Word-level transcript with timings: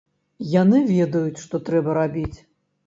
Яны 0.61 0.81
ведаюць, 0.95 1.43
што 1.45 1.55
трэба 1.69 1.89
рабіць. 2.03 2.37